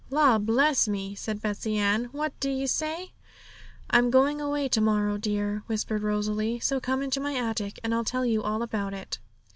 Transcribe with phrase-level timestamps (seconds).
[0.09, 3.13] 'La, bless me!' said Betsey Ann; 'what do you say?'
[3.91, 8.03] 'I'm going away to morrow, dear!' whispered Rosalie; 'so come into my attic, and I'll
[8.03, 9.19] tell you all about it.'